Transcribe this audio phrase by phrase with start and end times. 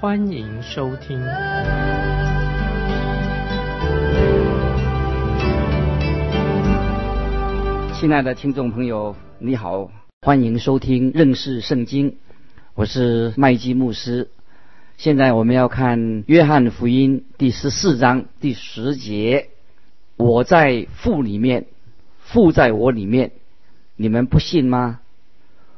[0.00, 1.20] 欢迎收听。
[7.92, 9.90] 亲爱的听众朋友，你好，
[10.22, 12.16] 欢迎收听认识圣经，
[12.74, 14.30] 我是麦基牧师。
[14.96, 19.50] 现在我们要看约翰福音第十四章第十节
[20.16, 21.66] ：“我在父里面。”
[22.24, 23.32] 父在我里面，
[23.96, 25.00] 你们不信吗？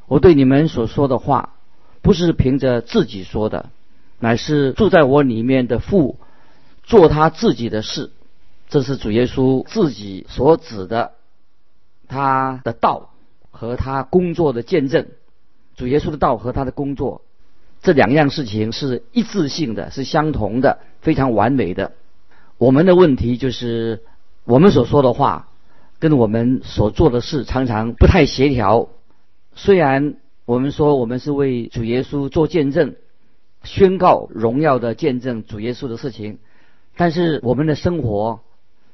[0.07, 1.55] 我对你们所说的话，
[2.01, 3.69] 不是凭着自己说的，
[4.23, 6.17] 乃是住在我里面的父
[6.81, 8.09] 做他自己的事。
[8.69, 11.11] 这是主耶稣自己所指的，
[12.07, 13.09] 他的道
[13.51, 15.07] 和他工作的见证。
[15.75, 17.21] 主耶稣的道和他的工作
[17.81, 21.91] 这两样事情是一致性的，是相同的，非常完美的。
[22.57, 24.03] 我们的问题就是
[24.45, 25.49] 我们所说的话。
[25.99, 28.89] 跟我们所做的事常常不太协调。
[29.55, 32.95] 虽然我们说我们是为主耶稣做见证，
[33.63, 36.39] 宣告荣耀的见证主耶稣的事情，
[36.95, 38.41] 但是我们的生活、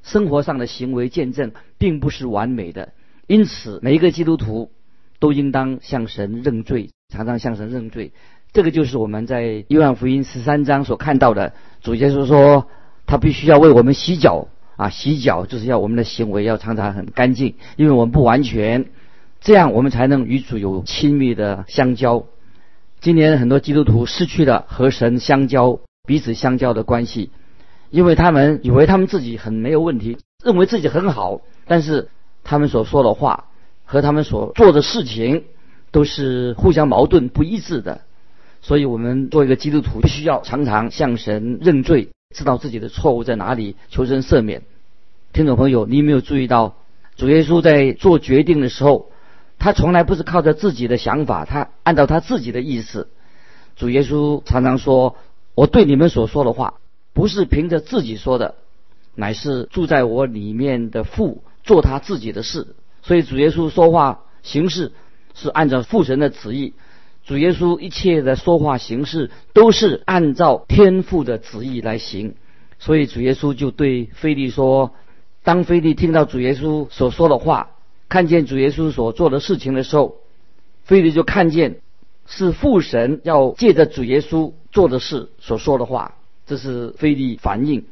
[0.03, 2.93] 生活上的行为见证并不是完美的。
[3.27, 4.71] 因此，每一个基督徒
[5.19, 8.11] 都应当向神认罪，常常向神认罪。
[8.51, 11.53] 这个就是我们在约翰福音十三章所看到的。
[11.81, 12.67] 主耶稣说，
[13.05, 14.47] 他必须要为我们洗脚。
[14.75, 18.85] 啊，洗脚就是要我们的行为要常常很干净，因为我们不完全，
[19.41, 22.23] 这样我们才能与主有亲密的相交。
[23.01, 27.31] 今年很多基督徒失去了和神相交、彼此相交的关系，
[27.89, 32.09] 因为他们以为他们自己很没有问题，认为自己很好，但是
[32.43, 33.45] 他们所说的话
[33.85, 35.45] 和他们所做的事情
[35.91, 38.01] 都是互相矛盾、不一致的。
[38.61, 42.09] 所以，我们做一个基督徒，必须要常常向神认罪。
[42.35, 44.61] 知道自己的错误在哪里，求神赦免。
[45.31, 46.75] 听众朋友，你有没有注意到，
[47.15, 49.09] 主耶稣在做决定的时候，
[49.59, 53.09] 他从来不是靠着自己的想法，他按照他自己的意思。
[53.75, 55.17] 主耶稣常常说
[55.53, 56.75] ：“我对你们所说的话，
[57.13, 58.55] 不是凭着自己说的，
[59.15, 64.91] 乃是住在我里面的父做他自己的事。”所以主耶稣说话行事
[65.33, 66.73] 是按照父神的旨意。
[67.25, 72.35] 主耶稣一切的说话形式都是按照天父的旨意来行，
[72.79, 74.93] 所以主耶稣就对菲利说
[75.43, 77.71] ：“当菲利听到主耶稣所说的话，
[78.09, 80.17] 看见主耶稣所做的事情的时候，
[80.83, 81.79] 菲利就看见
[82.25, 86.15] 是父神要借着主耶稣做的事所说的话。
[86.45, 87.85] 这是菲利反应。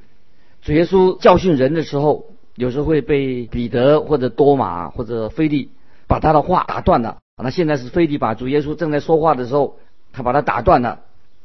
[0.64, 5.70] 主耶稣教训人的时候，有时候会被彼得或者多马或者菲利
[6.08, 9.78] 把他的话打断了。”那现在是菲利把主耶稣正在说话的时候，
[10.12, 11.02] 他把他打断了。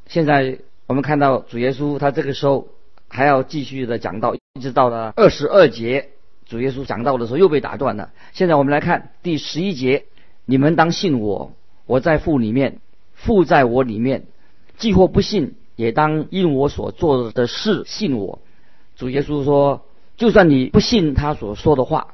[0.06, 2.68] 现在我们看到主耶稣，他这个时候
[3.08, 6.08] 还要继续的讲到，一直到了二十二节，
[6.52, 8.10] 主耶稣讲到的时候又被打断了。
[8.34, 10.04] 现在我们来看第十一节：
[10.44, 11.54] 你们当信我，
[11.86, 12.80] 我在父里面，
[13.14, 14.24] 父在我里面。
[14.76, 18.40] 既或不信，也当因我所做的事信我。
[18.96, 19.86] 主耶稣说，
[20.18, 22.08] 就算你不信他所说的话，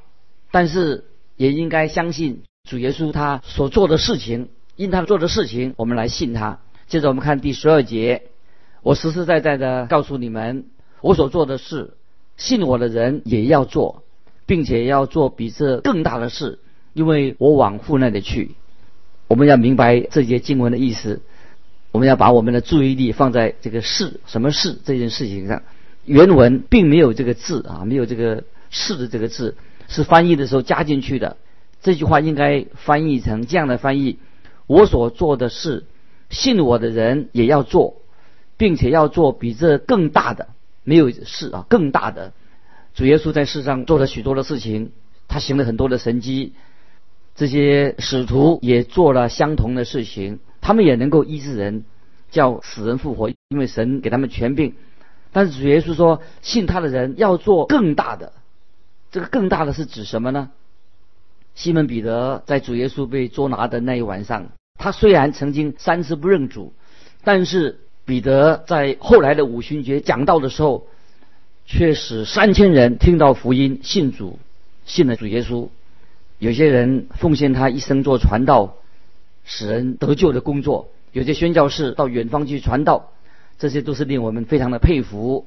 [0.52, 1.06] 但是
[1.36, 2.44] 也应该相信。
[2.62, 6.60] 主耶稣他所做的事情，因他做的事情，我们来信他。
[6.86, 8.22] 接着我们看第十二节，
[8.84, 10.66] 我实实在在的告诉你们，
[11.00, 11.94] 我所做的事，
[12.36, 14.04] 信我的人也要做，
[14.48, 16.58] 并且要做比这更大的事，
[16.94, 18.52] 因为我往父那里去。
[19.28, 21.20] 我们要明白这些经文的意思，
[21.92, 25.62] 我们要把我们的注意力放在这个事什么事这件事情上。
[26.06, 29.54] 原文并没有这个字啊，没有这个事的这个字，
[29.86, 31.36] 是翻译的时候加进去的。
[31.82, 34.16] 这句话应该翻译成这样的翻译：
[34.66, 35.84] 我所做的事，
[36.30, 37.96] 信我的人也要做，
[38.56, 40.48] 并且要做比这更大的。
[40.84, 42.32] 没有事啊，更大的。
[42.94, 44.92] 主耶稣在世上做了许多的事情，
[45.28, 46.54] 他行了很多的神迹，
[47.34, 51.84] 这些使徒也做了相同的事情，他们也能够医治人，
[52.30, 54.74] 叫死人复活，因为神给他们权柄。
[55.30, 58.32] 但是主耶稣说，信他的人要做更大的。
[59.10, 60.50] 这个更大的是指什么呢？
[61.54, 64.48] 西门彼得在主耶稣被捉拿的那一晚上，
[64.78, 66.72] 他虽然曾经三次不认主，
[67.24, 70.86] 但是彼得在后来的五旬节讲道的时候，
[71.68, 74.38] 却使三千人听到福音，信主，
[74.86, 75.68] 信了主耶稣。
[76.38, 78.76] 有些人奉献他一生做传道，
[79.44, 83.10] 使人得救的工作；有些宣教士到远方去传道，
[83.58, 85.46] 这些都是令我们非常的佩服。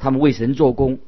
[0.00, 0.98] 他们为神做工。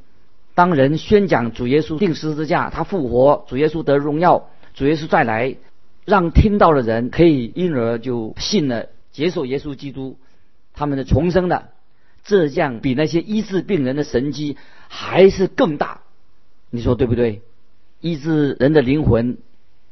[0.55, 5.57] 当人宣讲主耶稣定十字架，他复活，主耶稣得荣耀，主耶稣再来，
[6.05, 10.19] 让听到的人可以因而就信了，接受耶稣基督，
[10.73, 11.72] 他们的重生的，
[12.25, 14.57] 这样比那些医治病人的神迹
[14.89, 16.01] 还是更大。
[16.71, 17.43] 你说对不对？
[18.01, 19.39] 医治人的灵魂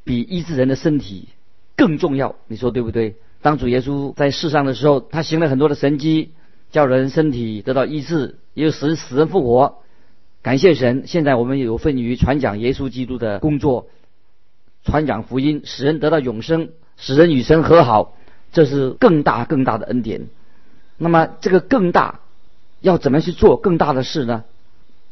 [0.05, 1.29] 比医治人的身体
[1.77, 2.37] 更重要。
[2.49, 3.17] 你说对不对？
[3.43, 6.31] 当主耶稣在世上的时候，他行了很多的神迹，
[6.71, 9.79] 叫人身体得到医治，也使死人复活。
[10.43, 13.87] 感谢神，现在我们有份于传讲耶稣基督的工作，
[14.85, 18.17] 传讲福音，使人得到永生，使人与神和好，
[18.53, 20.29] 这是更大更大的恩典。
[21.02, 22.20] 那么这个更大，
[22.82, 24.44] 要怎么去做更大的事呢？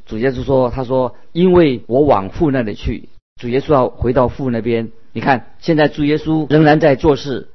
[0.05, 3.08] 主耶稣说：“他说，因为我往父那里去，
[3.40, 4.90] 主耶稣要回到父那边。
[5.12, 7.49] 你看，现在主耶稣仍然在做事，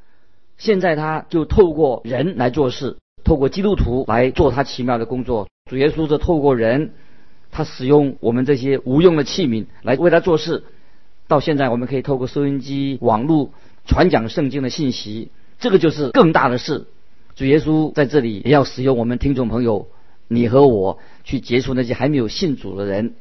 [0.57, 5.47] 现在他就透过人来做事，透过基督徒来做他奇妙的工作。
[5.69, 6.91] 主耶稣是透过人。”
[7.55, 10.63] 他使用我们这些无用的器皿来为他做事。
[11.27, 13.51] 到现在，我们可以透过收音机、网络
[13.85, 16.87] 传讲圣经的信息，这个就是更大的事。
[17.35, 19.87] 主耶稣在这里也要使用我们听众朋友，
[20.27, 23.15] 你和我去接触那些还没有信主的人。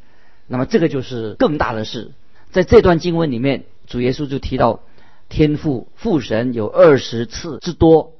[0.46, 2.12] 那么，这个就是更大的事。
[2.50, 4.80] 在这段经文里面，主耶稣就提到
[5.28, 8.12] 天父父神有二十次之多。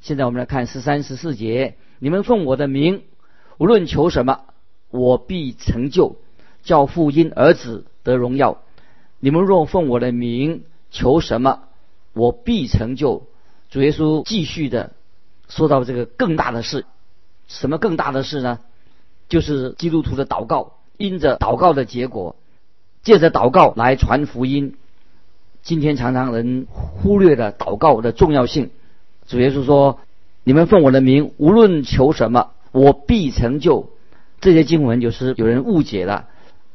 [0.00, 3.02] 现在我们来看十三、十四节：你们奉我的名，
[3.58, 4.40] 无论求什么。
[4.90, 6.16] 我必成就，
[6.62, 8.62] 叫父因儿子得荣耀。
[9.18, 11.64] 你们若奉我的名求什么，
[12.14, 13.26] 我必成就。
[13.68, 14.92] 主耶稣继续的
[15.48, 16.84] 说到这个更大的事，
[17.46, 18.60] 什么更大的事呢？
[19.28, 22.36] 就是基督徒的祷告，因着祷告的结果，
[23.02, 24.76] 借着祷告来传福音。
[25.62, 28.70] 今天常常人忽略了祷告的重要性。
[29.26, 29.98] 主耶稣说
[30.44, 33.90] ：“你们奉我的名，无论求什么，我必成就。”
[34.40, 36.28] 这些经文就是有人误解了，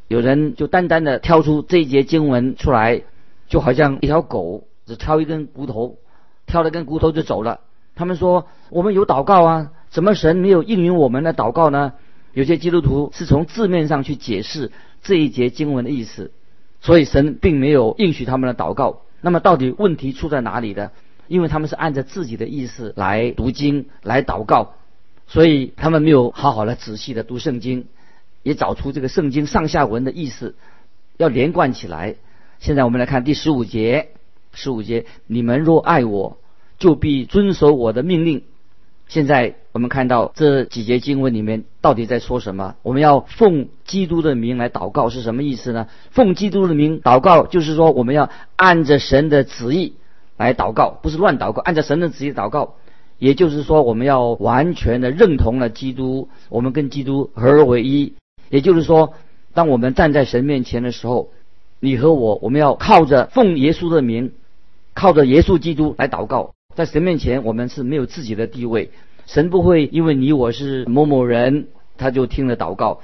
[0.10, 3.04] 有人就单单的挑出这一节经文出来，
[3.48, 5.98] 就好像一条狗只挑一根骨头，
[6.46, 7.62] 挑了根骨头就走了。
[8.02, 11.94] 他们说我们有祷告啊，怎么神没有应允我们的祷告呢？
[12.34, 14.72] 有些基督徒是从字面上去解释
[15.04, 16.32] 这一节经文的意思，
[16.82, 19.04] 所以神并没有应许他们的祷告。
[19.22, 20.90] 那么到底问题出在哪里呢？
[21.28, 24.74] 因为他们是按照自己的意思来读经来祷告。
[25.28, 27.86] 所以他们没有好好的仔细的读圣经，
[28.42, 30.56] 也找出这个圣经上下文的意思，
[31.18, 32.16] 要连贯起来。
[32.58, 34.08] 现在我们来看第十五节，
[34.54, 36.40] 十五节：你们若爱我，
[36.82, 38.42] 就必遵守我的命令。
[39.08, 42.76] 现在我们看到这几节经文里面到底在说什么？
[42.82, 45.88] 我们要奉基督的名来祷告是什么意思呢？
[46.10, 49.94] 奉基督的名祷告，就是说我们要按着神的旨意
[50.38, 52.74] 来祷告，不是乱祷告，按照神的旨意祷告。
[53.20, 58.16] 也就是说，我们要完全的认同了基督，我们跟基督合而为一。
[58.50, 59.14] 也就是说，
[59.54, 61.30] 当我们站在神面前的时候，
[61.80, 64.32] 你和我，我们要靠着奉耶稣的名，
[64.96, 66.54] 靠着耶稣基督来祷告。
[66.76, 68.90] 在神面前，我们是没有自己的地位，
[69.26, 73.02] 神不会因为你我是某某人，他就听了祷告；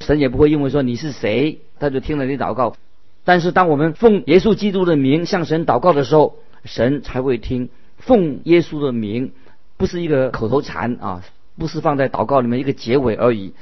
[0.00, 2.76] 神也不会因为说你是谁，他就听了你祷告。
[3.24, 7.68] 但是，当我们奉耶稣基督的名向神祷告的时候，神才会听。
[7.98, 9.32] 奉耶稣的名。
[9.76, 11.24] 不是一个口头禅啊，
[11.56, 13.54] 不是放在祷告里面一个结尾而已。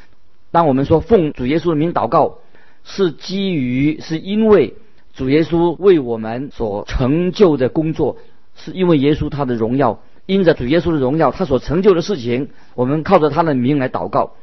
[0.51, 2.39] 当我们说奉主耶稣的名祷告，
[2.83, 4.75] 是基于是因为
[5.15, 8.17] 主耶稣为我们所成就的工作，
[8.59, 14.35] 是因为耶稣他的荣耀，因着主耶稣的荣耀，他所成就的事情，我们靠着他的名来祷告。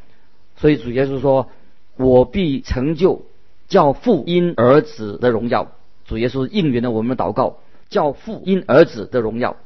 [0.56, 1.50] 所以主耶稣说
[1.96, 3.22] ：“我必成就，
[3.68, 5.72] 叫父因儿子的荣耀。”
[6.06, 7.58] 主耶稣应允了我们的祷告，
[7.90, 9.58] 叫父因儿子的荣耀。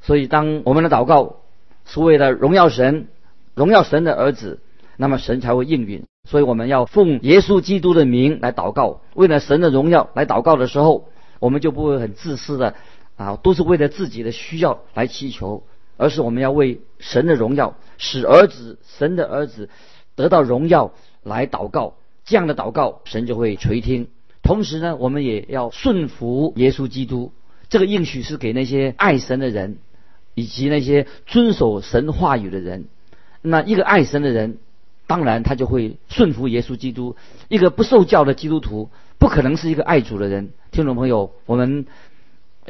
[0.00, 1.36] 所以当我们的祷告。
[1.86, 3.08] 是为了荣耀神，
[3.56, 4.60] 荣耀神的儿子，
[4.96, 6.04] 那么神才会应允。
[6.28, 11.08] 所以我们要奉耶稣基督的名来祷告，为了神的荣耀来祷告的时候，
[11.40, 12.76] 我们就不会很自私的
[13.20, 15.64] 啊，都是为了自己的需要来祈求，
[15.98, 19.68] 而是我们要为神的荣耀，使儿子神的儿子
[20.14, 21.96] 得到荣耀来祷告。
[22.24, 24.08] 这样的祷告，神就会垂听。
[24.42, 27.32] 同时呢，我们也要顺服耶稣基督。
[27.68, 29.78] 这个应许是给那些爱神的人。
[30.34, 32.86] 以及那些遵守神话语的人，
[33.42, 34.58] 那一个爱神的人，
[35.08, 37.16] 当然他就会顺服耶稣基督。
[37.48, 40.52] 一个不受教的基督徒，不可能是一个爱主的人。
[40.70, 41.84] 听众朋友，我们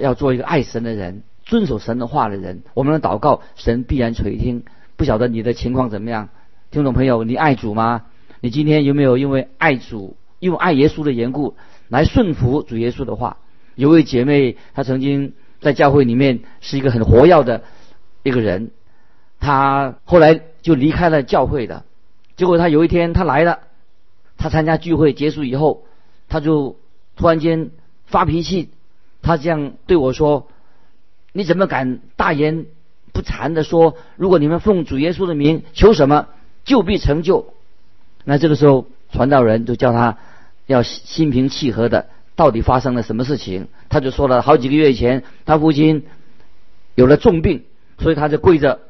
[0.00, 2.62] 要做一个爱神的人，遵守神的话的人。
[2.74, 4.64] 我们的祷告，神必然垂听。
[4.96, 6.28] 不晓得你的情况怎么样？
[6.70, 8.06] 听众朋友，你爱主吗？
[8.40, 11.54] 你今天有没有因为爱主，因为爱耶稣的缘故，
[11.88, 13.36] 来顺服主耶稣的话？
[13.74, 15.34] 有位姐妹，她曾经。
[15.60, 17.62] 在教会里面是一个很活跃的
[18.22, 18.70] 一个人，
[19.40, 21.84] 她后来就离开了教会的。
[22.34, 23.58] 结果她有一天她来了，
[24.38, 25.84] 她参加聚会结束以后，
[26.30, 26.78] 她就
[27.14, 27.72] 突然间
[28.06, 28.70] 发脾气，
[29.22, 30.48] 他这样对我说
[31.32, 32.66] ：“你怎么敢大言
[33.12, 36.28] 不惭的说，如果你们奉主耶稣的名求什么，
[36.64, 37.54] 就必成就？”
[38.24, 40.18] 那这个时候传道人就叫他
[40.66, 43.68] 要心平气和的，到底发生了什么事情？
[43.88, 46.06] 他就说了好几个月以前，他父亲
[46.94, 47.64] 有了重病，
[47.98, 48.80] 所以他就跪着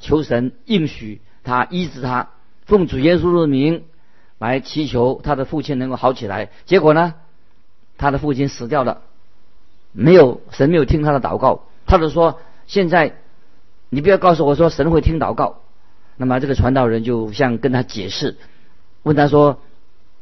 [0.00, 2.30] 求神应许他医治他，
[2.64, 3.84] 奉主耶稣的名
[4.38, 6.50] 来祈求他的父亲能够好起来。
[6.64, 7.14] 结果呢，
[7.98, 9.02] 他的父亲死掉了，
[9.96, 13.14] 没有神没有听他的祷告，他就说：“现在
[13.88, 15.60] 你不要告诉我说神会听祷告。”
[16.18, 18.36] 那么这个传道人就像跟他解释，
[19.04, 19.60] 问他说：“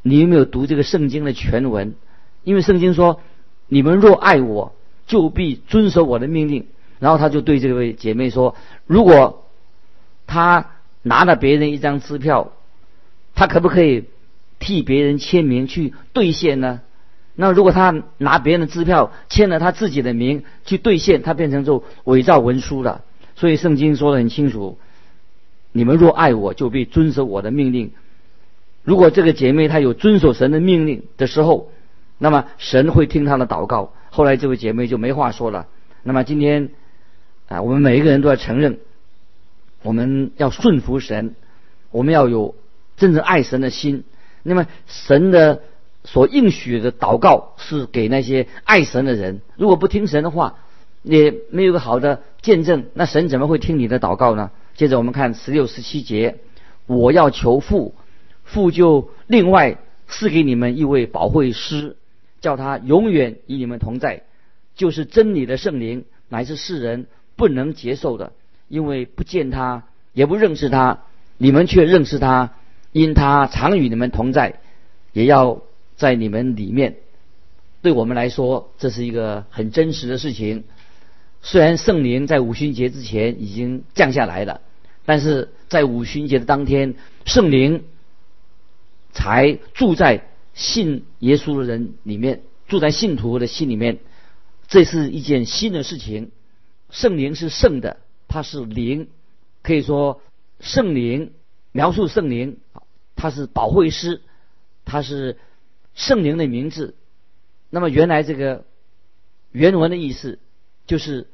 [0.03, 1.95] 你有没有读这个圣经的全文？
[2.43, 3.19] 因为圣经说，
[3.67, 4.75] 你们若爱我，
[5.07, 6.67] 就必遵守我的命令。”
[6.99, 9.45] 然后他就对这位姐妹说：“如果
[10.27, 10.69] 他
[11.01, 12.51] 拿了别人一张支票，
[13.35, 14.05] 他可不可以
[14.59, 16.81] 替别人签名去兑现呢？
[17.35, 23.03] 那如果他拿别人的支票签了他自己的名去兑现，他变成就伪造文书了。
[23.35, 24.77] 所以圣经说的很清楚。”
[25.75, 27.93] 你们若爱我，就必遵守我的命令。
[28.83, 31.71] 如果这个姐妹她有遵守神的命令的时候，
[32.19, 33.91] 那么神会听她的祷告。
[34.11, 35.65] 后来这位姐妹就没话说了。
[36.03, 36.69] 那么今天
[37.47, 38.77] 啊，我们每一个人都要承认，
[39.81, 41.33] 我们要顺服神，
[41.89, 42.53] 我们要有
[42.95, 44.03] 真正爱神的心。
[44.43, 45.63] 那么神的
[46.03, 49.41] 所应许的祷告是给那些爱神的人。
[49.55, 50.55] 如果不听神的话，
[51.01, 54.51] 也没有个好的见证，那神怎么会听你的祷告呢？
[54.75, 56.39] 接着我们看十六、十七节，
[56.87, 57.93] 我要求父，
[58.43, 61.95] 父就另外赐给你们一位保惠师，
[62.41, 64.23] 叫他永远与你们同在，
[64.75, 67.05] 就是真理的圣灵，乃是世人
[67.35, 68.31] 不能接受的，
[68.67, 69.83] 因为不见他，
[70.13, 70.99] 也不认识他，
[71.37, 72.51] 你们却认识他，
[72.91, 74.59] 因他常与你们同在，
[75.11, 75.61] 也要
[75.95, 76.97] 在你们里面。
[77.81, 80.63] 对我们来说，这是一个很真实的事情。
[81.41, 84.61] 虽然圣灵在五旬节之前已经降下来了，
[85.05, 86.95] 但是在五旬节的当天，
[87.25, 87.83] 圣灵
[89.11, 93.99] 才住在信耶稣的人里面，住在信徒的心里面。
[94.69, 96.31] 这是一件新的事情。
[96.89, 97.97] 圣灵是圣的，
[98.29, 99.09] 它是灵，
[99.61, 100.21] 可以说
[100.61, 101.33] 圣灵
[101.73, 102.59] 描述圣灵，
[103.17, 104.21] 它是保惠师，
[104.85, 105.37] 它是
[105.95, 106.95] 圣灵的名字。
[107.69, 108.65] 那么原来这个
[109.51, 110.39] 原文的意思
[110.87, 111.27] 就是。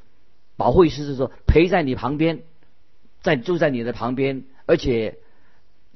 [0.59, 2.41] 保护意思是说陪在你旁边，
[3.21, 5.17] 在住在你的旁边，而且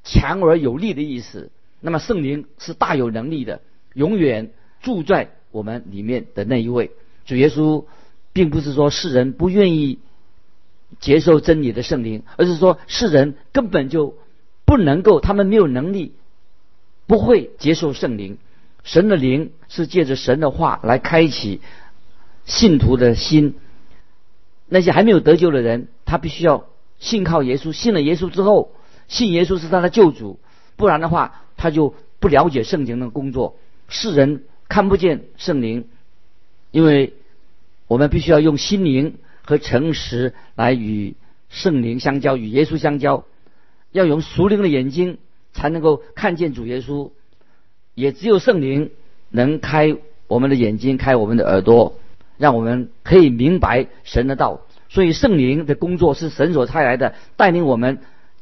[0.05, 1.51] 强而有力的意思。
[1.82, 3.60] 那么圣灵是大有能力的，
[3.93, 6.91] 永远住在我们里面的那一位
[7.25, 7.84] 主耶稣，
[8.32, 10.00] 并不是说世人不愿意
[11.01, 14.17] 接受真理的圣灵，而是说世人根本就
[14.63, 16.13] 不能够，他们没有能力，
[17.05, 18.38] 不会接受圣灵。
[18.84, 21.62] 神的灵是借着神的话来开启
[22.46, 23.56] 信徒的心。
[24.68, 26.66] 那些还没有得救的人，他必须要
[27.00, 27.74] 信靠耶稣。
[27.74, 28.72] 信了耶稣之后，
[29.08, 30.40] 信耶稣是他的救主，
[30.75, 33.58] 不然的话，他就不了解圣灵的工作。
[33.88, 35.88] 世人看不见圣灵，
[36.72, 37.13] 因为
[37.88, 41.16] 我们必须要用心灵和诚实来与
[41.50, 43.25] 圣灵相交，与耶稣相交。
[43.92, 45.20] 要用属灵的眼睛
[45.52, 47.12] 才能够看见主耶稣，
[47.96, 48.92] 也只有圣灵
[49.30, 49.98] 能开
[50.28, 52.00] 我们的眼睛，开我们的耳朵。
[52.36, 58.00] 让我们可以明白神的道，所以圣灵的工作是神所差来的，带领我们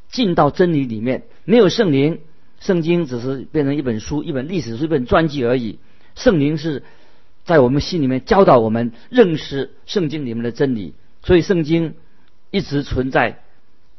[0.09, 1.23] 进到真理里面。
[1.43, 2.21] 没有圣灵，
[2.61, 5.77] 圣经只是变成一本书、一本历史书、一本传记而已。
[6.15, 6.83] 圣灵是
[7.43, 11.93] 在我们心里面教导我们认识圣经里面的真理，所以圣经
[12.49, 13.39] 一直存在。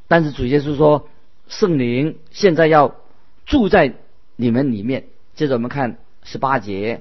[0.09, 1.07] 但是主耶稣说，
[1.49, 2.97] 圣灵现在要
[3.45, 3.95] 住在
[4.37, 5.05] 你们里面。
[5.35, 7.01] 接着我们看十八节，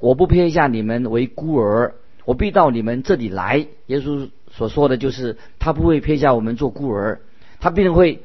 [0.00, 1.94] 我不撇下你们为孤儿。
[2.24, 3.66] 我必到你们这里来。
[3.86, 7.20] 耶稣所说的就是，他不会撇下我们做孤儿，
[7.58, 8.22] 他必定会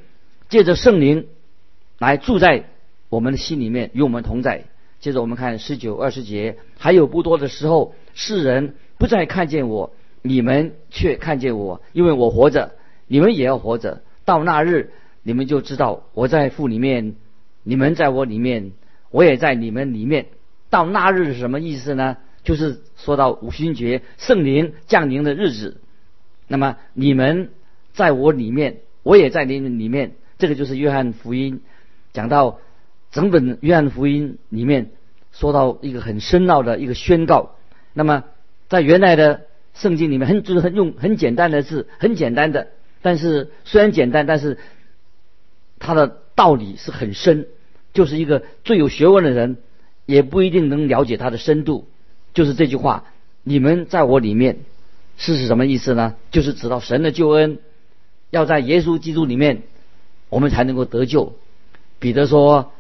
[0.50, 1.28] 借着圣灵
[2.00, 2.66] 来住在
[3.10, 4.66] 我们的心里面，与我们同在。
[5.00, 12.72] 接着我们看十九、二十节，还有不多的时候，世人不再看见我，你们却看见我，因为我活着，
[13.08, 14.02] 你们也要活着。
[14.26, 17.16] 到那日，你们就知道我在父里面，
[17.64, 18.72] 你们在我里面，
[19.14, 20.26] 我也在你们里面。
[20.72, 22.18] 到那日是什么意思呢？
[22.44, 25.80] 就是说到五旬节圣灵降临的日子，
[26.48, 27.52] 那么你们
[27.94, 30.16] 在我里面，我也在你们里面。
[30.40, 31.62] 这个就是约翰福音
[32.12, 32.60] 讲到
[33.12, 34.90] 整本约翰福音里面
[35.32, 37.56] 说到一个很深奥的一个宣告。
[37.94, 38.24] 那么
[38.68, 42.70] 在原来的圣经里面，很就是很用很简单的字，很简单的。
[43.04, 44.58] 但是虽然简单，但是
[45.78, 47.48] 他的道理是很深，
[47.94, 49.58] 就是一个最有学问的人
[50.06, 51.88] 也不一定能了解他的深度。
[52.34, 53.06] 就是这句话
[53.44, 54.60] ：“你们在我里面，
[55.18, 56.16] 是是什么意思呢？
[56.32, 57.60] 就是知道神的救恩
[58.30, 59.64] 要在耶稣基督里面，
[60.30, 61.34] 我们才能够得救。”
[62.00, 62.72] 彼得说。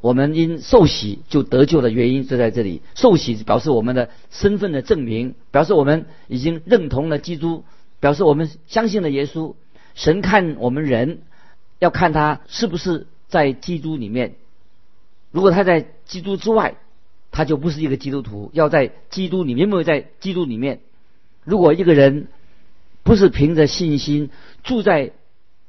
[0.00, 2.82] 我们因受洗就得救的原因就在这里。
[2.94, 7.64] 受洗表示我们的身份的证明，表示我们已经认同了基督，
[8.00, 9.54] 表示我们相信了耶稣。
[9.94, 11.20] 神看我们人，
[11.78, 14.34] 要看他是不是在基督里面。
[15.34, 16.76] 如果他在基督之外，
[17.32, 18.50] 他就不是一个基督徒。
[18.52, 20.78] 要在基督里面，没有在基督里面？
[21.42, 22.28] 如果一个人
[23.02, 24.30] 不是凭着信心
[24.62, 25.10] 住在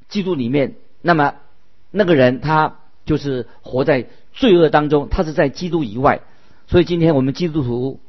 [0.07, 1.34] 基督里面，那么
[1.89, 4.07] 那个人他就是活在。
[4.38, 6.19] 罪恶当中，他是在基督以外，
[6.67, 8.01] 所以今天我们基督徒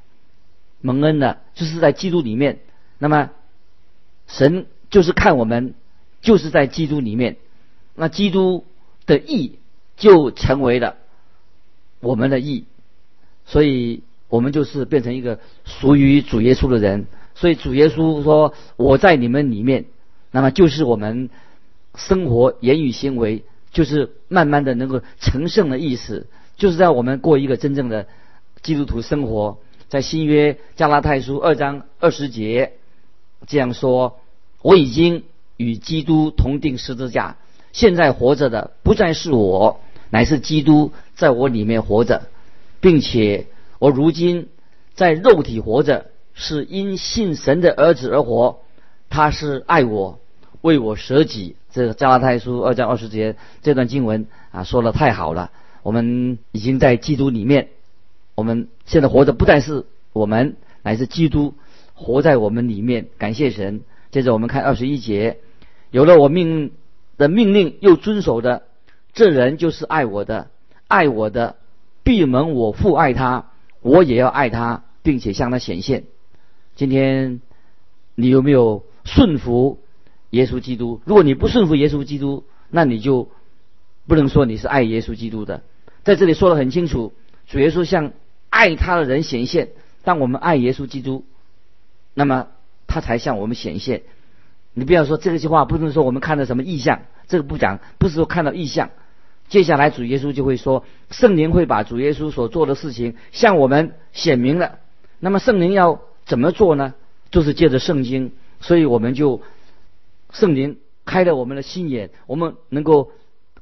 [0.80, 2.58] 蒙恩的，就是在基督里面。
[2.98, 3.30] 那么
[4.26, 5.74] 神就是看我们，
[6.20, 7.36] 就是在基督里面，
[7.94, 8.64] 那基督
[9.06, 9.60] 的义
[9.96, 10.96] 就成为了
[12.06, 12.64] 我们的义，
[13.44, 17.06] 所以我们就是变成一个属于主耶稣的人。
[17.34, 19.84] 所以主耶稣说：“我在你们里面。”
[20.32, 21.28] 那么就是我们
[21.94, 23.44] 生活、言语、行为。
[23.72, 28.06] 就是慢慢的能够成圣的意思，就是在我们过一个真正的
[28.62, 29.58] 基督徒生活。
[29.90, 32.72] 在新约加拉太书二章二十节
[33.46, 34.18] 这样说
[34.62, 35.24] ：“我已经
[35.58, 37.36] 与基督同定十字架，
[37.74, 42.28] 现在活着的不再是我，乃是基督在我里面活着，
[42.80, 43.46] 并且
[43.78, 44.48] 我如今
[44.94, 48.60] 在肉体活着，是因信神的儿子而活。
[49.08, 50.18] 他是爱我，
[50.62, 55.50] 为我舍己。”这个加拉太书二章二十节这段经文啊，说的太好了。
[55.82, 57.68] 我们已经在基督里面，
[58.34, 61.54] 我们现在活着不再是我们，乃是基督
[61.94, 63.08] 活在我们里面。
[63.18, 63.82] 感谢神。
[64.10, 65.38] 接着我们看二十一节，
[65.90, 66.72] 有了我命
[67.18, 68.62] 的命令又遵守的，
[69.16, 70.50] 这人就是爱我的，
[70.88, 71.56] 爱我的
[72.04, 73.46] 必蒙我父爱他，
[73.80, 76.04] 我也要爱他，并且向他显现。
[76.74, 77.40] 今天
[78.14, 79.80] 你有没有顺服？
[80.30, 83.30] 耶稣基督，如果你不顺服耶稣基督，那你就
[84.06, 85.62] 不能说你是爱耶稣基督的。
[86.04, 87.14] 在这里说的很清楚，
[87.46, 88.12] 主耶稣向
[88.50, 89.70] 爱他的人显现。
[90.04, 91.24] 当我们爱耶稣基督，
[92.12, 92.48] 那么
[92.86, 94.02] 他才向我们显现。
[94.74, 98.90] 你不要说这句话，不能说我们看到什么异象，这个不讲，不是说看到异象。
[99.48, 104.78] 接下来主耶稣就会说，圣灵会把主耶稣所做的事情向我们显明了。
[105.20, 106.94] 那么圣灵要怎么做呢？
[107.30, 109.42] 就是借着圣经，所以我们就。
[110.32, 113.12] 圣灵开了我们的心眼，我们能够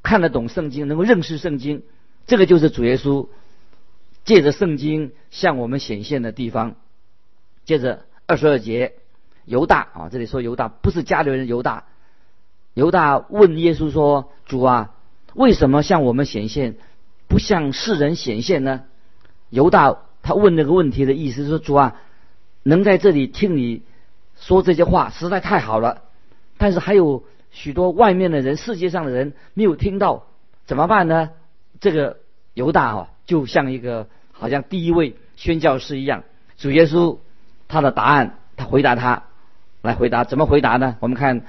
[0.02, 1.82] 看得懂圣经，能够认识圣经。
[2.26, 3.28] 这个就是主耶稣
[4.24, 6.74] 借着圣经向我们显现的地方。
[7.66, 8.94] 接着二十二节，
[9.44, 11.84] 犹大啊，这里说犹大不是家里人犹大。
[12.72, 14.93] 犹大问耶稣说：“主啊，
[15.34, 16.76] 为什么向我们显现，
[17.28, 18.82] 不向世人显现呢？”
[19.50, 21.96] 犹大他问那个问题的意思是说：“主啊，
[22.62, 23.82] 能在这里听你
[24.36, 26.02] 说这些话，实在太好了。”
[26.56, 30.24] 但是还有许多外面的人，世界上的人没有听到，
[30.66, 31.30] 怎么办呢？
[31.80, 32.18] 这个
[32.54, 36.24] 犹大啊，就像一个好像第一位宣教师一样。
[36.56, 37.18] 主耶稣
[37.68, 39.24] 他的答案，他回答他，
[39.82, 40.96] 来回答怎么回答呢？
[41.00, 41.44] 我们看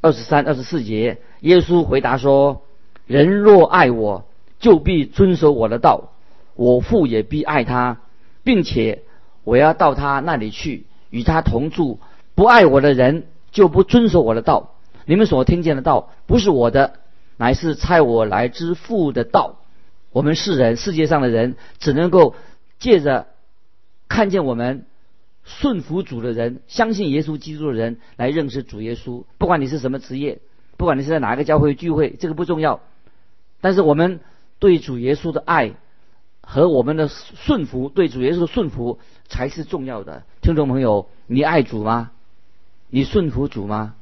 [0.00, 2.62] 二十三、二十四节，耶稣回答说
[3.08, 4.24] ：“人若爱我，
[4.60, 6.10] 就必遵守我的道；
[6.54, 7.98] 我父也必爱他，
[8.44, 9.02] 并且
[9.42, 11.98] 我要到他那里去，与他同住。
[12.36, 14.74] 不爱我的人。”就不遵守我的道，
[15.06, 17.00] 你们所听见的道不是我的，
[17.38, 19.56] 乃是差我来之父的道。
[20.12, 22.34] 我们世人，世界上的人，只能够
[22.78, 23.26] 借着
[24.06, 24.84] 看见我们
[25.44, 29.24] 顺服主的人，相信耶稣基督的人，来认识主耶稣。
[29.38, 30.40] 不管你是什么职业，
[30.76, 32.80] 不管你是在哪个教会聚会，这个不重要。
[33.60, 34.20] 但是我们
[34.58, 35.74] 对主耶稣的爱
[36.40, 40.24] 和我们的顺服，对主耶稣的顺服才是重要的。
[40.40, 42.10] 听众朋友，你爱主吗？
[42.88, 43.94] 你顺服主吗？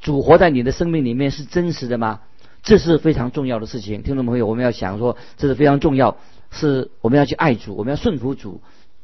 [0.00, 2.20] 主活在你的生命里面是真实的吗？
[2.62, 6.16] 这是非常重要的事情，听众朋友，我们要想说，这是非常重要，
[6.50, 8.60] 是我们要去爱主，我们要顺服主，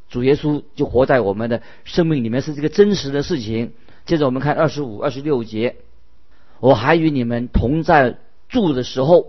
[0.09, 3.72] 主耶稣就活在我们的生命里面，是这个真实的事情。
[4.07, 5.77] 接着我们看二十五、二十六节，
[6.61, 9.27] 我还与你们同在住的时候，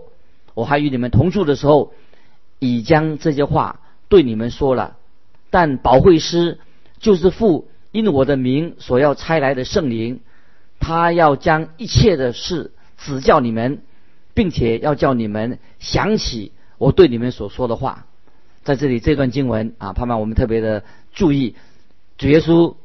[0.54, 1.92] 我还与你们同住的时候，
[2.58, 4.96] 已将这些话对你们说了，
[5.50, 6.58] 但保惠师
[6.98, 7.68] 就是父。
[7.92, 10.20] 因我的名所要差来的圣灵，
[10.78, 13.82] 他要将一切的事指教你们，
[14.32, 18.06] 并且要叫你们想起我对你们所说的话。
[18.62, 21.56] 在这里这段经文啊，盼望我们特别的注意，
[22.16, 22.76] 主耶稣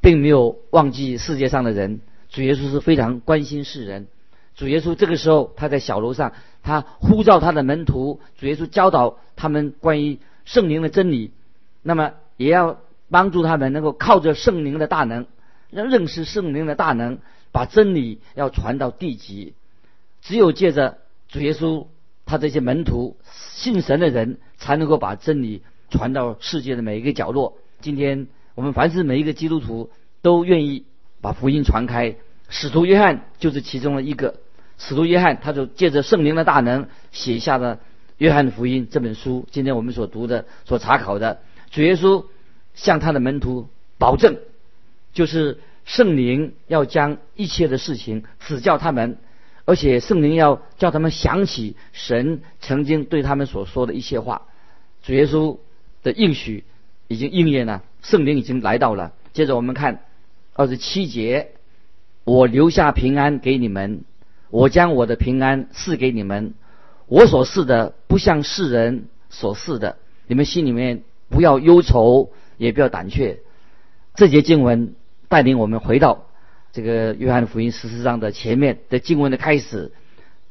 [0.00, 4.06] 并没有忘记世界上的人，主耶稣是非常关心世人。
[4.54, 11.32] 主耶稣这个时候他在小楼上，他呼召他的门徒，主耶稣教导他们关于圣灵的真理，
[11.82, 15.26] 那么也要帮助他们能够靠着圣灵的大能，
[15.70, 17.18] 让认识圣灵的大能，
[17.50, 19.54] 把真理要传到地极。
[20.20, 21.86] 只有借着主耶稣
[22.26, 27.56] 他这些门徒信神的人，才能够把真理传到世界的每一个角落。
[27.80, 30.84] 今天我们凡是每一个基督徒都愿意
[31.22, 32.16] 把福音传开。
[32.50, 34.41] 使徒约翰就是其中的一个。
[34.84, 37.76] 使徒约翰他就借着圣灵的大能写下了
[38.18, 39.46] 《约翰福音》这本书。
[39.52, 41.38] 今天我们所读的、所查考的，
[41.70, 42.24] 主耶稣
[42.74, 44.38] 向他的门徒保证，
[45.12, 49.18] 就是圣灵要将一切的事情指教他们，
[49.66, 54.42] 而且圣灵要叫他们想起神曾经对他们所说的一些话。
[55.04, 55.58] 主耶稣
[56.02, 56.64] 的应许
[57.06, 59.12] 已经应验了，圣灵已经来到了。
[59.32, 60.00] 接着我们看
[60.54, 61.52] 二十七节。
[62.24, 64.04] 我留下平安给你们，
[64.52, 66.52] 我将我的平安赐给你们。
[67.06, 73.40] 我所赐的不像世人所赐的，你们心里面不要忧愁，也不要胆怯。
[74.14, 74.94] 这节经文
[75.28, 76.26] 带领我们回到
[76.72, 79.90] 这个约翰福音十四章的前面的经文的开始。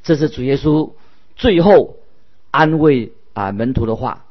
[0.02, 0.90] 这是主耶稣
[1.36, 1.96] 最后
[2.50, 4.24] 安慰啊门徒的话。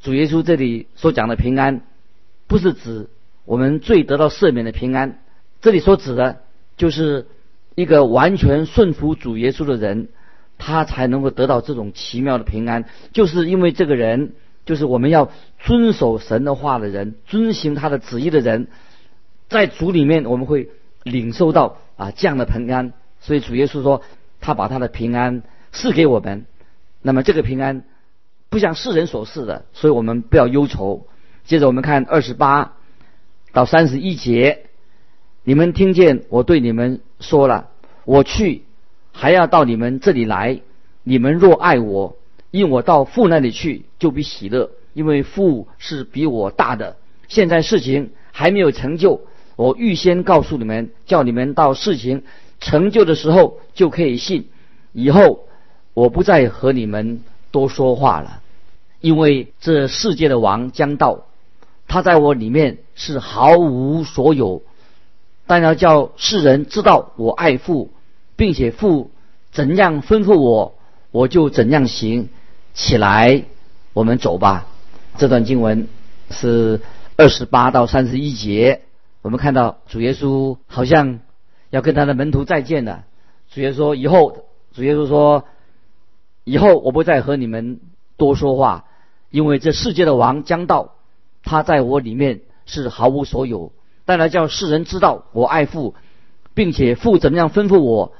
[0.00, 1.82] 主耶稣这里所讲的平安，
[2.46, 3.08] 不是指
[3.44, 5.18] 我们最得到赦免的平安，
[5.60, 6.42] 这里所指的。
[6.76, 7.26] 就是
[7.76, 10.08] 一个完全顺服主耶稣的人，
[10.56, 12.86] 他才能够得到这种奇妙的平安。
[13.12, 14.32] 就是因为这个人，
[14.64, 18.68] 就是我们要遵守神的话的人，遵行他的旨意的人，
[19.50, 20.70] 在主里面我们会
[21.02, 22.94] 领受到啊这样的平安。
[23.20, 24.00] 所以主耶稣说，
[24.40, 26.46] 他把他的平安赐给我们。
[27.02, 27.84] 那么这个平安
[28.48, 31.06] 不像世人所赐的，所以我们不要忧愁。
[31.44, 32.72] 接着我们看二十八
[33.52, 34.62] 到三十一节。
[35.48, 37.68] 你们听见我对你们说了，
[38.04, 38.64] 我去
[39.12, 40.60] 还要到你们这里来。
[41.04, 42.16] 你们若爱我，
[42.50, 46.96] 因我到父那里去，就比喜乐，因为父是比我大的。
[47.28, 49.20] 现在事情还没有成就，
[49.54, 52.24] 我预先告诉你们，叫你们到事情
[52.58, 54.48] 成就的时候就可以信。
[54.92, 55.46] 以后
[55.94, 57.20] 我不再和你们
[57.52, 58.42] 多说话了，
[59.00, 61.26] 因为这世界的王将到，
[61.86, 64.60] 他在我里面是毫无所有。
[65.46, 67.90] 但要叫世人知道我爱父，
[68.36, 69.10] 并且父
[69.52, 70.74] 怎样吩咐我，
[71.10, 72.28] 我就怎样行。
[72.74, 73.44] 起来，
[73.94, 74.66] 我们走吧。
[75.16, 75.88] 这段经文
[76.30, 76.82] 是
[77.16, 78.82] 二十八到三十一节。
[79.22, 81.20] 我们看到主耶稣好像
[81.70, 83.04] 要跟他的门徒再见了。
[83.50, 85.44] 主耶稣说：“以后，主耶稣说，
[86.44, 87.80] 以后我不再和你们
[88.18, 88.84] 多说话，
[89.30, 90.92] 因为这世界的王将到，
[91.42, 93.72] 他在我里面是毫无所有。”
[94.06, 95.94] 但来叫世人知道我爱父，
[96.54, 98.12] 并且父怎么样吩咐我，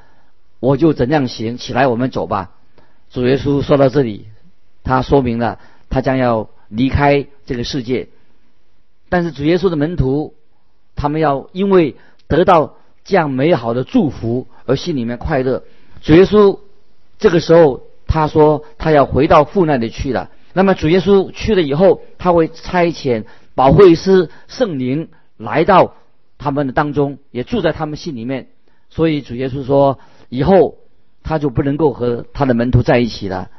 [0.60, 1.56] 我就怎样行。
[1.56, 2.50] 起来，我们走吧。
[3.10, 4.26] 主耶稣说到这里，
[4.82, 8.08] 他说明了他将要离开这个世界。
[9.08, 10.34] 但是主耶稣的门徒，
[10.96, 11.94] 他们要因为
[12.26, 15.62] 得到这样美好的祝福而心里面快乐。
[16.02, 16.58] 主耶稣
[17.18, 20.30] 这个时候他说他要回到父那里去了。
[20.52, 23.22] 那么主耶稣去了以后，他会差遣
[23.54, 25.08] 保惠师圣灵。
[25.36, 25.94] 来到
[26.38, 28.48] 他们的当中，也住在他们心里面。
[28.88, 30.76] 所以主耶稣说，以后
[31.22, 33.50] 他就不能够和他的门徒在一起了。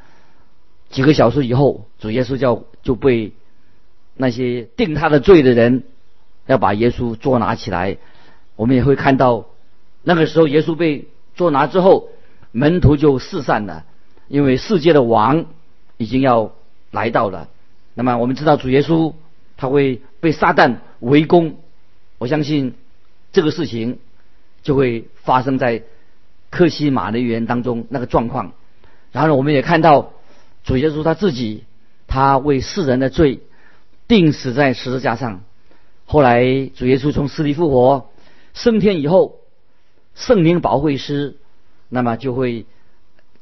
[0.88, 3.32] 几个小时以后，主耶稣就就被
[4.16, 5.84] 那些定他的罪的人
[6.46, 7.98] 要把耶稣捉拿起来。
[8.56, 9.44] 我们也会看到，
[10.02, 12.08] 那个时候耶稣被捉拿之后，
[12.52, 13.84] 门徒就四散了，
[14.28, 15.44] 因为世界的王
[15.98, 16.52] 已经要
[16.90, 17.48] 来到了。
[17.94, 19.12] 那么我们知道，主耶稣
[19.56, 21.56] 他会被撒旦围攻。
[22.18, 22.74] 我相信
[23.32, 23.98] 这个事情
[24.62, 25.82] 就会发生在
[26.50, 28.52] 克西马的园当中那个状况。
[29.12, 30.12] 然后呢，我们也看到
[30.64, 31.64] 主耶稣他自己，
[32.06, 33.40] 他为世人的罪
[34.06, 35.42] 定死在十字架上。
[36.04, 38.10] 后来主耶稣从死里复活
[38.54, 39.36] 升天以后，
[40.14, 41.36] 圣灵保惠师
[41.88, 42.66] 那么就会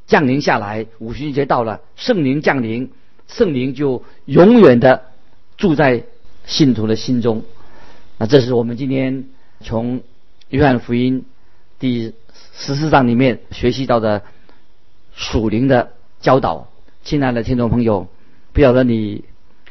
[0.06, 0.86] 降临下来。
[0.98, 2.92] 五旬节到了，圣灵降临，
[3.28, 5.04] 圣灵就永远的
[5.56, 6.04] 住在
[6.44, 7.44] 信徒的心中。
[8.18, 9.26] 那这是我们今天
[9.60, 10.00] 从
[10.48, 11.26] 约翰福音
[11.78, 12.14] 第
[12.54, 14.22] 十四章里面学习到的
[15.14, 16.68] 属灵的教导。
[17.04, 18.08] 亲爱的听众朋友，
[18.54, 19.24] 不晓得你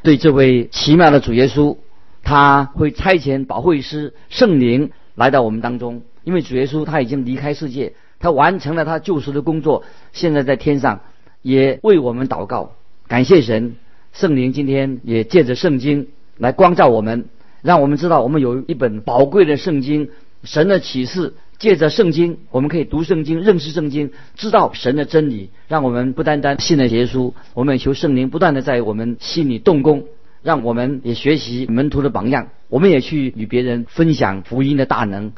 [0.03, 1.77] 对这位奇妙的主耶稣，
[2.21, 11.01] 他会差遣保惠师圣灵来到我们当中，因为主耶稣他已经离开世界，他完成了他救赎的工作，现在在天上
[11.41, 12.73] 也为我们祷告。
[13.07, 13.75] 感谢神，
[14.13, 17.25] 圣灵今天也借着圣经来光照我们。
[17.65, 20.11] 让我们知道，我们有一本宝贵的圣经，
[20.43, 30.03] 神的启示借着圣经，我们可以读圣经、认识圣经，知道神的真理，让我们不单单信了耶稣，我们也求圣灵不断的在我们心里动工，
[30.43, 35.31] 让我们也学习门徒的榜样，我们也去与别人分享福音的大能。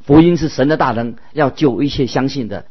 [0.00, 2.64] 福音是神的大能，要救一切相信的。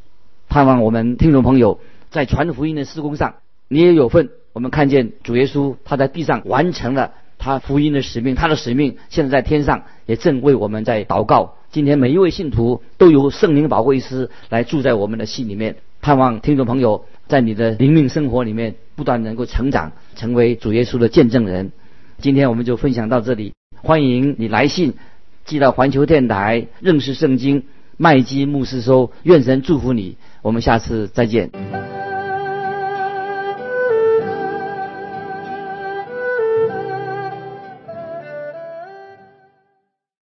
[0.49, 3.35] 盼望我们听众朋友在传福音的施工上，
[3.67, 4.29] 你也有份。
[4.51, 7.11] 我们看见主耶稣他在地上完成了
[7.45, 11.53] 他福音的使命，他的使命现在在天上也正为我们在祷告。
[11.69, 15.75] 今天每一位信徒都由圣灵保惠师来住在我们的心里面。
[16.01, 21.71] 盼望听众朋友在你的灵命生活里面不断能够成长，成为主耶稣的见证人。
[22.17, 24.95] 今天我们就分享到这里，欢迎你来信
[25.45, 27.61] 寄到环球电台认识圣经
[27.95, 29.11] 麦基牧师收。
[29.21, 31.94] 愿神祝福你，我们下次再见。